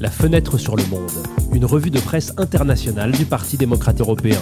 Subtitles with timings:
[0.00, 1.10] La fenêtre sur le monde,
[1.52, 4.40] une revue de presse internationale du Parti démocrate européen,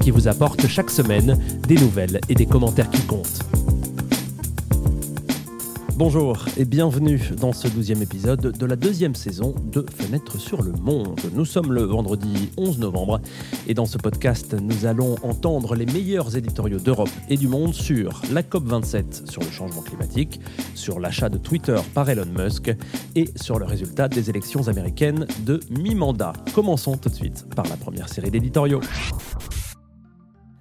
[0.00, 1.38] qui vous apporte chaque semaine
[1.68, 3.40] des nouvelles et des commentaires qui comptent.
[5.96, 10.72] Bonjour et bienvenue dans ce douzième épisode de la deuxième saison de Fenêtre sur le
[10.72, 11.20] Monde.
[11.32, 13.20] Nous sommes le vendredi 11 novembre
[13.68, 18.22] et dans ce podcast, nous allons entendre les meilleurs éditoriaux d'Europe et du monde sur
[18.32, 20.40] la COP27 sur le changement climatique,
[20.74, 22.74] sur l'achat de Twitter par Elon Musk
[23.14, 26.32] et sur le résultat des élections américaines de mi-mandat.
[26.56, 28.80] Commençons tout de suite par la première série d'éditoriaux.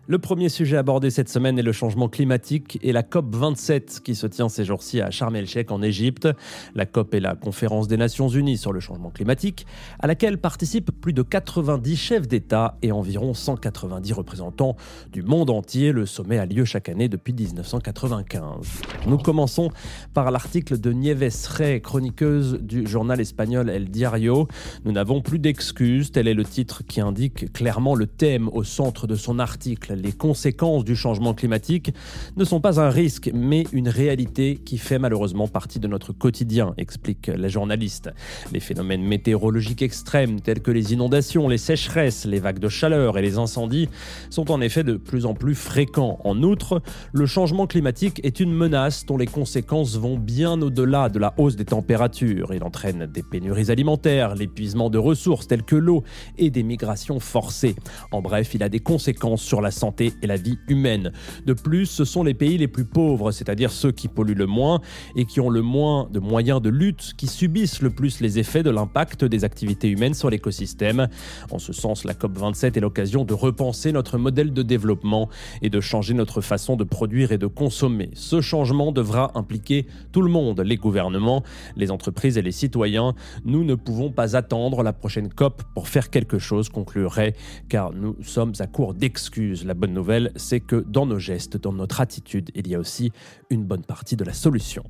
[0.05, 4.15] Le premier sujet abordé cette semaine est le changement climatique et la COP 27 qui
[4.15, 6.27] se tient ces jours-ci à Sharm el-Sheikh en Égypte.
[6.75, 9.65] La COP est la conférence des Nations Unies sur le changement climatique
[9.99, 14.75] à laquelle participent plus de 90 chefs d'État et environ 190 représentants
[15.13, 15.93] du monde entier.
[15.93, 18.81] Le sommet a lieu chaque année depuis 1995.
[19.07, 19.69] Nous commençons
[20.13, 24.49] par l'article de Nieves Rey, chroniqueuse du journal espagnol El Diario.
[24.83, 29.07] Nous n'avons plus d'excuses, tel est le titre qui indique clairement le thème au centre
[29.07, 31.93] de son article les conséquences du changement climatique
[32.37, 36.73] ne sont pas un risque, mais une réalité qui fait malheureusement partie de notre quotidien,
[36.77, 38.09] explique la journaliste.
[38.51, 43.21] Les phénomènes météorologiques extrêmes tels que les inondations, les sécheresses, les vagues de chaleur et
[43.21, 43.89] les incendies
[44.29, 46.19] sont en effet de plus en plus fréquents.
[46.23, 51.19] En outre, le changement climatique est une menace dont les conséquences vont bien au-delà de
[51.19, 52.53] la hausse des températures.
[52.53, 56.03] Il entraîne des pénuries alimentaires, l'épuisement de ressources telles que l'eau
[56.37, 57.75] et des migrations forcées.
[58.11, 61.11] En bref, il a des conséquences sur la santé santé et la vie humaine.
[61.45, 64.79] De plus, ce sont les pays les plus pauvres, c'est-à-dire ceux qui polluent le moins
[65.17, 68.63] et qui ont le moins de moyens de lutte, qui subissent le plus les effets
[68.63, 71.09] de l'impact des activités humaines sur l'écosystème.
[71.51, 75.27] En ce sens, la COP27 est l'occasion de repenser notre modèle de développement
[75.61, 78.09] et de changer notre façon de produire et de consommer.
[78.13, 81.43] Ce changement devra impliquer tout le monde, les gouvernements,
[81.75, 83.15] les entreprises et les citoyens.
[83.43, 87.35] Nous ne pouvons pas attendre la prochaine COP pour faire quelque chose, conclurait,
[87.67, 89.65] car nous sommes à court d'excuses.
[89.73, 93.11] La bonne nouvelle, c'est que dans nos gestes, dans notre attitude, il y a aussi
[93.49, 94.83] une bonne partie de la solution.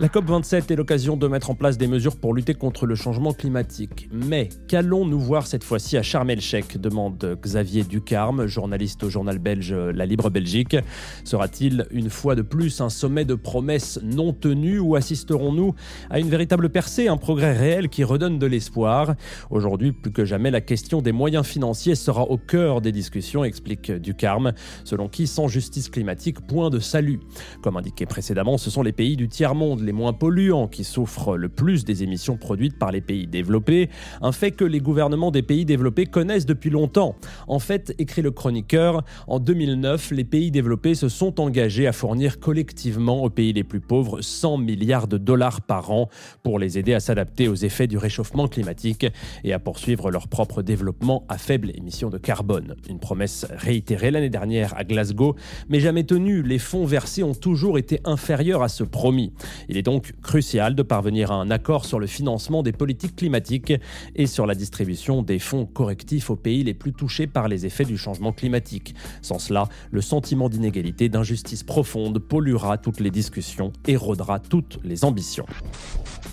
[0.00, 3.32] La COP27 est l'occasion de mettre en place des mesures pour lutter contre le changement
[3.32, 4.08] climatique.
[4.12, 9.72] Mais qu'allons-nous voir cette fois-ci à Sharm el-Sheikh demande Xavier Ducarme, journaliste au journal belge
[9.72, 10.76] La Libre Belgique.
[11.22, 15.76] Sera-t-il une fois de plus un sommet de promesses non tenues ou assisterons-nous
[16.10, 19.14] à une véritable percée, un progrès réel qui redonne de l'espoir?
[19.50, 23.92] Aujourd'hui, plus que jamais, la question des moyens financiers sera au cœur des discussions, explique
[23.92, 27.20] Ducarme, selon qui sans justice climatique, point de salut.
[27.62, 31.48] Comme indiqué précédemment, ce sont les pays du tiers-monde les moins polluants qui souffrent le
[31.48, 33.90] plus des émissions produites par les pays développés,
[34.22, 37.16] un fait que les gouvernements des pays développés connaissent depuis longtemps.
[37.46, 42.40] En fait, écrit le chroniqueur, en 2009, les pays développés se sont engagés à fournir
[42.40, 46.08] collectivement aux pays les plus pauvres 100 milliards de dollars par an
[46.42, 49.06] pour les aider à s'adapter aux effets du réchauffement climatique
[49.44, 52.76] et à poursuivre leur propre développement à faible émission de carbone.
[52.88, 55.36] Une promesse réitérée l'année dernière à Glasgow,
[55.68, 56.42] mais jamais tenue.
[56.42, 59.32] Les fonds versés ont toujours été inférieurs à ce promis.
[59.74, 63.72] Il est donc crucial de parvenir à un accord sur le financement des politiques climatiques
[64.14, 67.84] et sur la distribution des fonds correctifs aux pays les plus touchés par les effets
[67.84, 68.94] du changement climatique.
[69.20, 75.46] Sans cela, le sentiment d'inégalité, d'injustice profonde polluera toutes les discussions, érodera toutes les ambitions.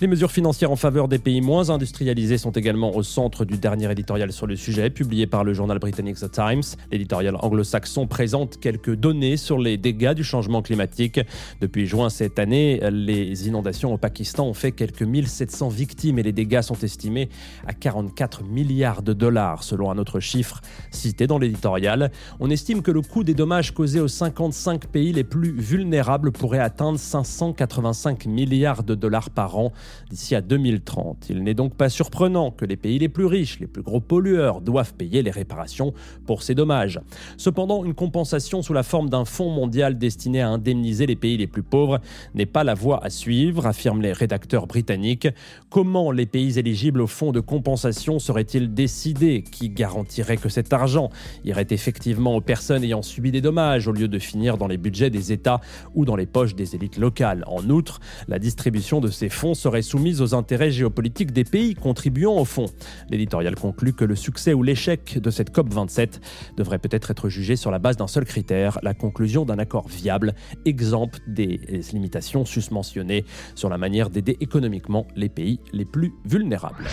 [0.00, 3.90] Les mesures financières en faveur des pays moins industrialisés sont également au centre du dernier
[3.90, 6.62] éditorial sur le sujet, publié par le journal britannique The Times.
[6.90, 11.20] L'éditorial anglo-saxon présente quelques données sur les dégâts du changement climatique.
[11.60, 16.22] Depuis juin cette année, les les inondations au Pakistan ont fait quelques 1700 victimes et
[16.22, 17.30] les dégâts sont estimés
[17.66, 20.60] à 44 milliards de dollars selon un autre chiffre
[20.90, 22.12] cité dans l'éditorial.
[22.40, 26.58] On estime que le coût des dommages causés aux 55 pays les plus vulnérables pourrait
[26.58, 29.72] atteindre 585 milliards de dollars par an
[30.10, 31.28] d'ici à 2030.
[31.30, 34.60] Il n'est donc pas surprenant que les pays les plus riches, les plus gros pollueurs,
[34.60, 35.94] doivent payer les réparations
[36.26, 37.00] pour ces dommages.
[37.38, 41.46] Cependant, une compensation sous la forme d'un fonds mondial destiné à indemniser les pays les
[41.46, 41.98] plus pauvres
[42.34, 45.28] n'est pas la voie à suivre suivre, affirment les rédacteurs britanniques.
[45.70, 49.44] Comment les pays éligibles au fonds de compensation seraient-ils décidés?
[49.44, 51.08] Qui garantirait que cet argent
[51.44, 55.08] irait effectivement aux personnes ayant subi des dommages au lieu de finir dans les budgets
[55.08, 55.60] des États
[55.94, 57.44] ou dans les poches des élites locales?
[57.46, 62.36] En outre, la distribution de ces fonds serait soumise aux intérêts géopolitiques des pays contribuant
[62.36, 62.70] au fonds.
[63.08, 66.20] L'éditorial conclut que le succès ou l'échec de cette COP27
[66.56, 70.34] devrait peut-être être jugé sur la base d'un seul critère, la conclusion d'un accord viable,
[70.64, 71.60] exemple des
[71.92, 73.11] limitations susmentionnées
[73.54, 76.86] sur la manière d'aider économiquement les pays les plus vulnérables.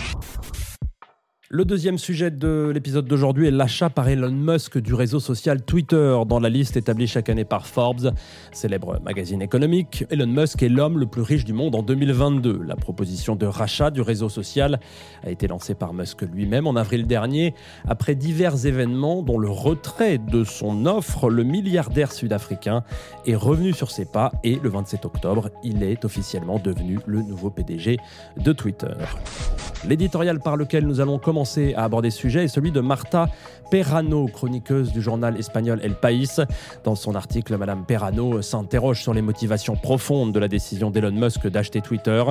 [1.52, 6.16] Le deuxième sujet de l'épisode d'aujourd'hui est l'achat par Elon Musk du réseau social Twitter
[6.28, 8.12] dans la liste établie chaque année par Forbes,
[8.52, 10.04] célèbre magazine économique.
[10.10, 12.60] Elon Musk est l'homme le plus riche du monde en 2022.
[12.64, 14.78] La proposition de rachat du réseau social
[15.24, 17.52] a été lancée par Musk lui-même en avril dernier.
[17.88, 22.84] Après divers événements dont le retrait de son offre, le milliardaire sud-africain
[23.26, 27.50] est revenu sur ses pas et le 27 octobre, il est officiellement devenu le nouveau
[27.50, 27.96] PDG
[28.36, 28.94] de Twitter.
[29.88, 31.39] L'éditorial par lequel nous allons commencer
[31.74, 33.30] à aborder ce sujet est celui de Marta
[33.70, 36.40] Perrano, chroniqueuse du journal espagnol El País.
[36.84, 41.46] Dans son article, Madame Perrano s'interroge sur les motivations profondes de la décision d'Elon Musk
[41.46, 42.22] d'acheter Twitter.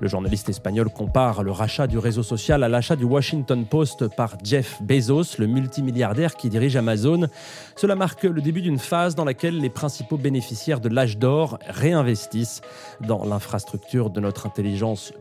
[0.00, 4.36] Le journaliste espagnol compare le rachat du réseau social à l'achat du Washington Post par
[4.44, 7.28] Jeff Bezos, le multimilliardaire qui dirige Amazon.
[7.74, 12.60] Cela marque le début d'une phase dans laquelle les principaux bénéficiaires de l'âge d'or réinvestissent
[13.00, 15.14] dans l'infrastructure de notre intelligence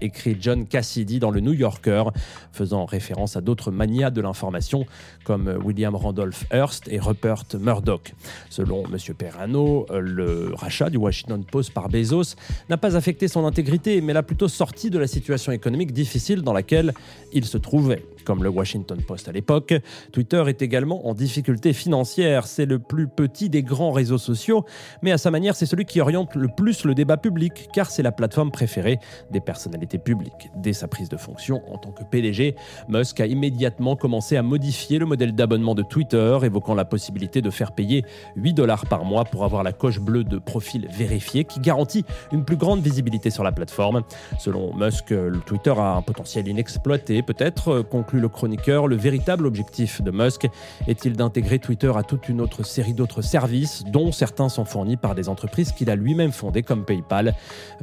[0.00, 2.04] écrit John Cassidy dans le New Yorker,
[2.52, 4.86] faisant référence à d'autres manias de l'information
[5.24, 8.14] comme William Randolph Hearst et Rupert Murdoch.
[8.50, 9.14] Selon M.
[9.16, 12.36] Perrano, le rachat du Washington Post par Bezos
[12.68, 16.52] n'a pas affecté son intégrité, mais l'a plutôt sorti de la situation économique difficile dans
[16.52, 16.92] laquelle
[17.32, 19.74] il se trouvait comme le Washington Post à l'époque.
[20.12, 22.46] Twitter est également en difficulté financière.
[22.46, 24.64] C'est le plus petit des grands réseaux sociaux,
[25.02, 28.02] mais à sa manière, c'est celui qui oriente le plus le débat public, car c'est
[28.02, 28.98] la plateforme préférée
[29.34, 30.50] des personnalités publiques.
[30.56, 32.54] Dès sa prise de fonction en tant que PDG,
[32.88, 37.50] Musk a immédiatement commencé à modifier le modèle d'abonnement de Twitter, évoquant la possibilité de
[37.50, 38.04] faire payer
[38.36, 42.44] 8 dollars par mois pour avoir la coche bleue de profil vérifié qui garantit une
[42.44, 44.02] plus grande visibilité sur la plateforme.
[44.38, 50.00] Selon Musk, le Twitter a un potentiel inexploité, peut-être, conclut le chroniqueur, le véritable objectif
[50.00, 50.46] de Musk
[50.86, 55.16] est-il d'intégrer Twitter à toute une autre série d'autres services, dont certains sont fournis par
[55.16, 57.34] des entreprises qu'il a lui-même fondées comme PayPal,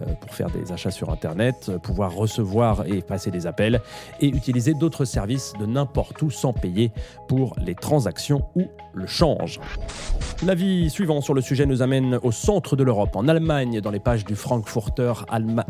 [0.01, 1.40] euh, pour faire des achats sur Internet,
[1.83, 3.81] pouvoir recevoir et passer des appels,
[4.19, 6.91] et utiliser d'autres services de n'importe où sans payer
[7.27, 9.59] pour les transactions ou le change.
[10.43, 13.99] L'avis suivant sur le sujet nous amène au centre de l'Europe, en Allemagne, dans les
[13.99, 15.65] pages du Frankfurter Allemagne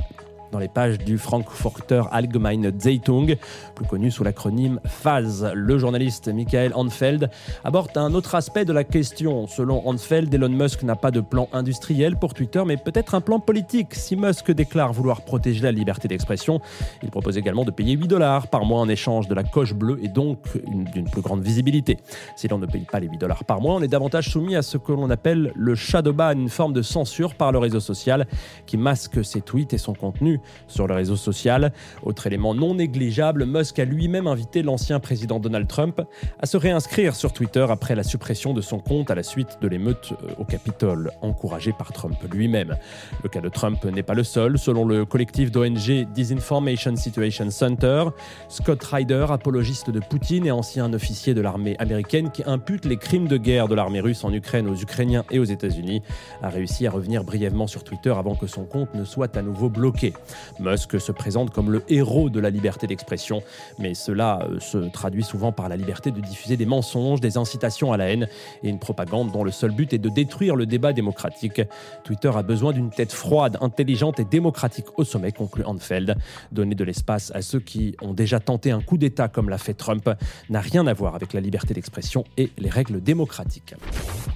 [0.51, 3.36] dans les pages du Frankfurter Allgemeine Zeitung,
[3.75, 5.51] plus connu sous l'acronyme FAZ.
[5.53, 7.30] Le journaliste Michael Hanfeld
[7.63, 9.48] aborde un autre aspect de la question.
[9.48, 13.39] Selon Hanfeld, Elon Musk n'a pas de plan industriel pour Twitter, mais peut-être un plan
[13.39, 13.95] politique.
[13.95, 16.59] Si Musk déclare vouloir protéger la liberté d'expression,
[17.01, 20.00] il propose également de payer 8 dollars par mois en échange de la coche bleue
[20.03, 21.98] et donc d'une plus grande visibilité.
[22.36, 24.62] Si l'on ne paye pas les 8 dollars par mois, on est davantage soumis à
[24.62, 28.27] ce que l'on appelle le shadow ban, une forme de censure par le réseau social
[28.65, 31.73] qui masque ses tweets et son contenu sur le réseau social.
[32.03, 36.01] Autre élément non négligeable, Musk a lui-même invité l'ancien président Donald Trump
[36.39, 39.67] à se réinscrire sur Twitter après la suppression de son compte à la suite de
[39.67, 42.75] l'émeute euh, au Capitole, encouragée par Trump lui-même.
[43.23, 44.57] Le cas de Trump n'est pas le seul.
[44.57, 48.05] Selon le collectif d'ONG Disinformation Situation Center,
[48.49, 53.27] Scott Ryder, apologiste de Poutine et ancien officier de l'armée américaine qui impute les crimes
[53.27, 56.01] de guerre de l'armée russe en Ukraine aux Ukrainiens et aux États-Unis,
[56.41, 59.69] a réussi à revenir brièvement sur Twitter avant que son compte ne soit à nouveau
[59.69, 60.13] bloqué.
[60.60, 63.42] Musk se présente comme le héros de la liberté d'expression,
[63.80, 67.94] mais cela euh, se traduit souvent par la liberté de diffuser des mensonges, des incitations
[67.94, 68.28] à la haine
[68.63, 71.62] et une propagande dont le seul but est de détruire le débat démocratique.
[72.04, 76.16] Twitter a besoin d'une tête froide, intelligente et démocratique au sommet, conclut Hanfeld.
[76.51, 79.74] Donner de l'espace à ceux qui ont déjà tenté un coup d'État comme l'a fait
[79.74, 80.10] Trump
[80.50, 83.75] n'a rien à voir avec la liberté d'expression et les règles démocratiques.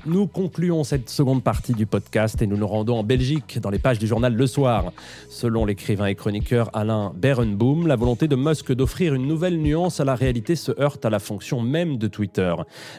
[0.05, 3.79] Nous concluons cette seconde partie du podcast et nous nous rendons en Belgique, dans les
[3.79, 4.91] pages du journal Le Soir.
[5.29, 10.03] Selon l'écrivain et chroniqueur Alain Berenboom, la volonté de Musk d'offrir une nouvelle nuance à
[10.03, 12.55] la réalité se heurte à la fonction même de Twitter.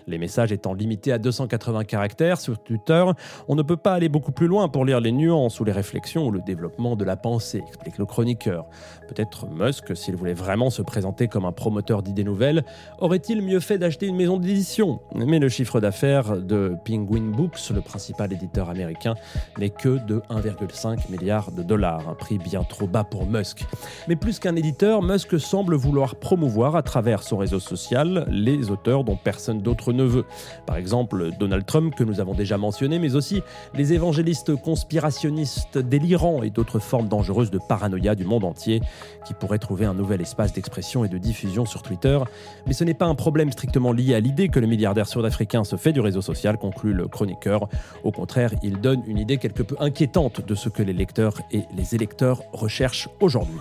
[0.07, 3.05] Les messages étant limités à 280 caractères sur Twitter,
[3.49, 6.29] on ne peut pas aller beaucoup plus loin pour lire les nuances ou les réflexions
[6.29, 8.67] ou le développement de la pensée, explique le chroniqueur.
[9.09, 12.65] Peut-être Musk, s'il voulait vraiment se présenter comme un promoteur d'idées nouvelles,
[13.01, 15.01] aurait-il mieux fait d'acheter une maison d'édition?
[15.13, 19.17] Mais le chiffre d'affaires de Penguin Books, le principal éditeur américain,
[19.59, 23.65] n'est que de 1,5 milliard de dollars, un prix bien trop bas pour Musk.
[24.09, 29.05] Mais plus qu'un éditeur, Musk semble vouloir promouvoir à travers son réseau social les auteurs
[29.05, 30.27] dont personne d'autre ne veut.
[30.67, 33.43] Par exemple, Donald Trump, que nous avons déjà mentionné, mais aussi
[33.75, 38.83] les évangélistes conspirationnistes délirants et d'autres formes dangereuses de paranoïa du monde entier
[39.25, 42.19] qui pourraient trouver un nouvel espace d'expression et de diffusion sur Twitter.
[42.67, 45.77] Mais ce n'est pas un problème strictement lié à l'idée que le milliardaire sud-africain se
[45.77, 47.69] fait du réseau social, conclut le chroniqueur.
[48.05, 51.63] Au contraire, il donne une idée quelque peu inquiétante de ce que les lecteurs et
[51.77, 53.59] les électeurs recherchent aujourd'hui.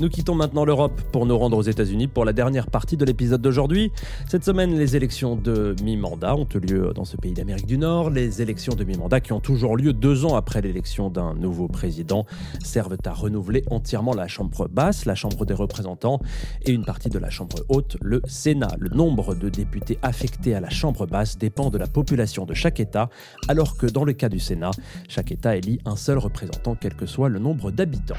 [0.00, 3.42] Nous quittons maintenant l'Europe pour nous rendre aux États-Unis pour la dernière partie de l'épisode
[3.42, 3.90] d'aujourd'hui.
[4.28, 8.10] Cette semaine, les élections de mi-mandat ont eu lieu dans ce pays d'Amérique du Nord.
[8.10, 12.26] Les élections de mi-mandat qui ont toujours lieu deux ans après l'élection d'un nouveau président
[12.62, 16.20] servent à renouveler entièrement la Chambre basse, la Chambre des représentants
[16.64, 18.76] et une partie de la Chambre haute, le Sénat.
[18.78, 22.78] Le nombre de députés affectés à la Chambre basse dépend de la population de chaque
[22.78, 23.10] État,
[23.48, 24.70] alors que dans le cas du Sénat,
[25.08, 28.14] chaque État élit un seul représentant, quel que soit le nombre d'habitants.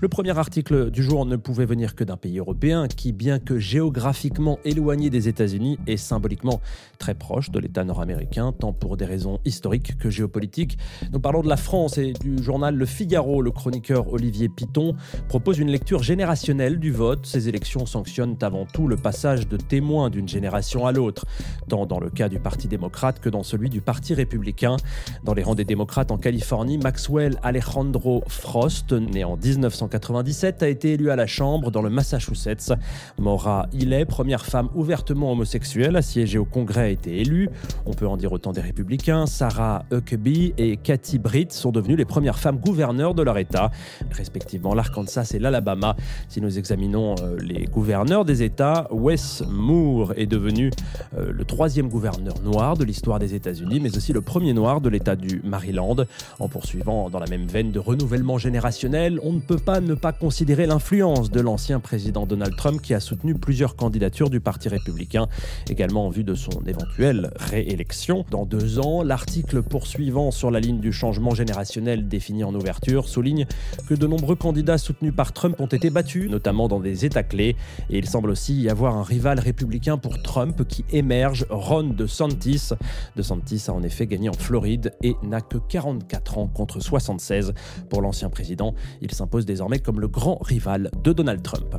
[0.00, 3.58] Le premier article du jour ne pouvait venir que d'un pays européen qui, bien que
[3.58, 6.60] géographiquement éloigné des États-Unis, est symboliquement
[6.98, 10.78] très proche de l'État nord-américain, tant pour des raisons historiques que géopolitiques.
[11.12, 13.42] Nous parlons de la France et du journal Le Figaro.
[13.42, 14.94] Le chroniqueur Olivier Piton
[15.28, 17.26] propose une lecture générationnelle du vote.
[17.26, 21.26] Ces élections sanctionnent avant tout le passage de témoins d'une génération à l'autre,
[21.68, 24.76] tant dans le cas du Parti démocrate que dans celui du Parti républicain.
[25.24, 30.94] Dans les rangs des démocrates en Californie, Maxwell Alejandro Frost, né en 1997, a été
[30.94, 32.72] élu à la Chambre dans le Massachusetts.
[33.18, 37.48] Maura Hillet, première femme ouvertement homosexuelle à siéger au Congrès, a été élue.
[37.86, 39.26] On peut en dire autant des républicains.
[39.26, 43.70] Sarah Huckabee et Cathy Britt sont devenues les premières femmes gouverneurs de leur État,
[44.10, 45.94] respectivement l'Arkansas et l'Alabama.
[46.28, 50.72] Si nous examinons euh, les gouverneurs des États, Wes Moore est devenu
[51.16, 54.88] euh, le troisième gouverneur noir de l'histoire des États-Unis, mais aussi le premier noir de
[54.88, 55.96] l'État du Maryland.
[56.40, 60.12] En poursuivant dans la même veine de renouvellement générationnel, on ne peut pas ne pas
[60.12, 65.26] considérer l'influence de l'ancien président Donald Trump qui a soutenu plusieurs candidatures du Parti républicain,
[65.68, 68.24] également en vue de son éventuelle réélection.
[68.30, 73.46] Dans deux ans, l'article poursuivant sur la ligne du changement générationnel défini en ouverture souligne
[73.88, 77.56] que de nombreux candidats soutenus par Trump ont été battus, notamment dans des États clés,
[77.90, 82.70] et il semble aussi y avoir un rival républicain pour Trump qui émerge, Ron DeSantis.
[83.16, 87.54] DeSantis a en effet gagné en Floride et n'a que 44 ans contre 76
[87.88, 88.74] pour l'ancien président.
[89.00, 91.76] Il s'impose désormais comme le grand rival de Donald Trump.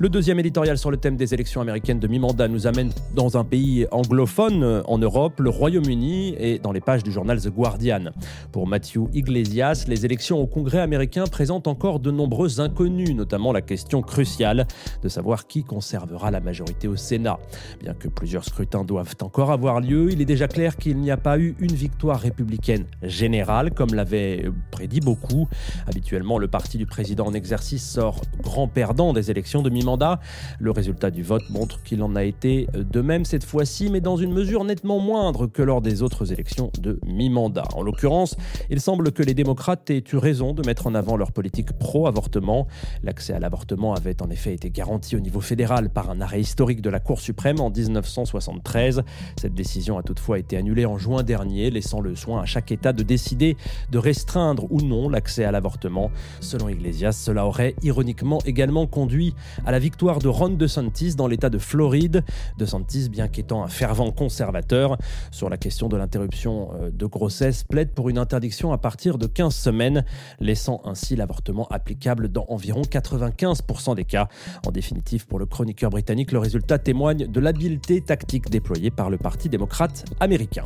[0.00, 3.44] Le deuxième éditorial sur le thème des élections américaines de mi-mandat nous amène dans un
[3.44, 8.06] pays anglophone en Europe, le Royaume-Uni, et dans les pages du journal The Guardian.
[8.50, 13.62] Pour Matthew Iglesias, les élections au Congrès américain présentent encore de nombreux inconnus, notamment la
[13.62, 14.66] question cruciale
[15.04, 17.38] de savoir qui conservera la majorité au Sénat.
[17.80, 21.16] Bien que plusieurs scrutins doivent encore avoir lieu, il est déjà clair qu'il n'y a
[21.16, 25.46] pas eu une victoire républicaine générale, comme l'avaient prédit beaucoup.
[25.86, 27.32] Habituellement, le parti du président en
[27.64, 30.20] exercice sort grand perdant des élections de mi-mandat.
[30.58, 34.16] Le résultat du vote montre qu'il en a été de même cette fois-ci, mais dans
[34.16, 37.64] une mesure nettement moindre que lors des autres élections de mi-mandat.
[37.74, 38.36] En l'occurrence,
[38.68, 42.66] il semble que les démocrates aient eu raison de mettre en avant leur politique pro-avortement.
[43.02, 46.82] L'accès à l'avortement avait en effet été garanti au niveau fédéral par un arrêt historique
[46.82, 49.02] de la Cour suprême en 1973.
[49.40, 52.92] Cette décision a toutefois été annulée en juin dernier, laissant le soin à chaque État
[52.92, 53.56] de décider
[53.90, 56.10] de restreindre ou non l'accès à l'avortement.
[56.40, 59.34] Selon Iglesias, cela aurait ironiquement également conduit
[59.66, 62.24] à la victoire de Ron DeSantis dans l'État de Floride.
[62.58, 64.98] DeSantis, bien qu'étant un fervent conservateur
[65.30, 69.26] sur la question de l'interruption euh, de grossesse, plaide pour une interdiction à partir de
[69.26, 70.04] 15 semaines,
[70.40, 74.28] laissant ainsi l'avortement applicable dans environ 95% des cas.
[74.66, 79.18] En définitive, pour le chroniqueur britannique, le résultat témoigne de l'habileté tactique déployée par le
[79.18, 80.64] Parti démocrate américain.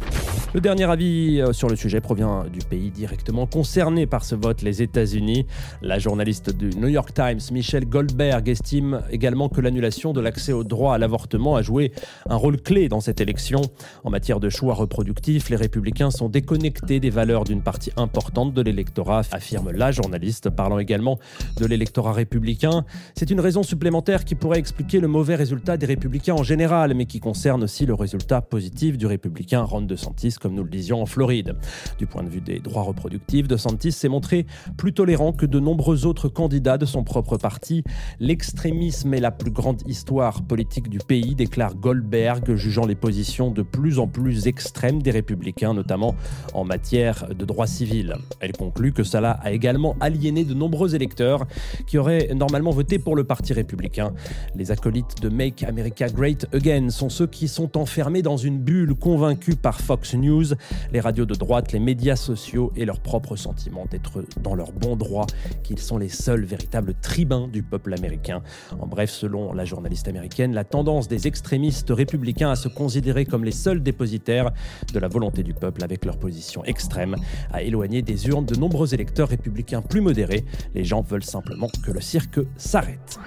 [0.54, 4.62] Le dernier avis euh, sur le sujet provient du pays directement concerné par ce vote,
[4.62, 5.46] les États-Unis.
[5.82, 10.62] La journaliste du New York Times, Michelle Goldberg, estime également que l'annulation de l'accès au
[10.62, 11.92] droit à l'avortement a joué
[12.28, 13.60] un rôle clé dans cette élection.
[14.04, 18.62] En matière de choix reproductifs, les républicains sont déconnectés des valeurs d'une partie importante de
[18.62, 21.18] l'électorat, affirme la journaliste, parlant également
[21.56, 22.84] de l'électorat républicain.
[23.16, 27.06] C'est une raison supplémentaire qui pourrait expliquer le mauvais résultat des républicains en général, mais
[27.06, 31.06] qui concerne aussi le résultat positif du républicain Ron DeSantis, comme nous le disions en
[31.06, 31.56] Floride.
[31.98, 36.06] Du point de vue des droits reproductifs, DeSantis s'est montré plus tolérant que de nombreux
[36.06, 37.84] autres candidats de son propre parti.
[38.20, 43.62] L'extrémisme est la plus grande histoire politique du pays, déclare Goldberg, jugeant les positions de
[43.62, 46.14] plus en plus extrêmes des républicains, notamment
[46.52, 48.14] en matière de droits civils.
[48.40, 51.46] Elle conclut que cela a également aliéné de nombreux électeurs
[51.86, 54.12] qui auraient normalement voté pour le Parti républicain.
[54.54, 58.94] Les acolytes de Make America Great Again sont ceux qui sont enfermés dans une bulle
[58.94, 60.46] convaincus par Fox News,
[60.92, 64.96] les radios de droite, les médias sociaux et leur propre sentiment d'être dans leur bon
[64.96, 65.26] droit,
[65.62, 66.57] qu'ils sont les seuls véritables
[67.00, 68.42] tribuns du peuple américain.
[68.78, 73.44] En bref, selon la journaliste américaine, la tendance des extrémistes républicains à se considérer comme
[73.44, 74.50] les seuls dépositaires
[74.92, 77.16] de la volonté du peuple avec leur position extrême
[77.52, 80.44] a éloigné des urnes de nombreux électeurs républicains plus modérés.
[80.74, 83.18] Les gens veulent simplement que le cirque s'arrête.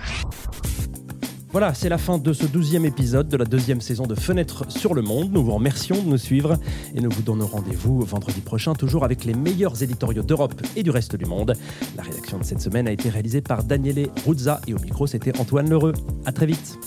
[1.52, 4.94] Voilà, c'est la fin de ce douzième épisode de la deuxième saison de Fenêtre sur
[4.94, 5.34] le Monde.
[5.34, 6.58] Nous vous remercions de nous suivre
[6.96, 10.92] et nous vous donnons rendez-vous vendredi prochain, toujours avec les meilleurs éditoriaux d'Europe et du
[10.92, 11.54] reste du monde.
[11.98, 15.38] La rédaction de cette semaine a été réalisée par Daniele Ruzza et au micro, c'était
[15.40, 15.94] Antoine Lheureux.
[16.26, 16.78] À très vite.